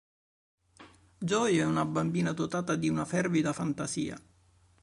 Joy 1.29 1.57
è 1.57 1.63
una 1.63 1.85
bambina 1.85 2.31
dotata 2.33 2.75
di 2.75 2.89
una 2.89 3.05
fervida 3.05 3.53
fantasia. 3.53 4.19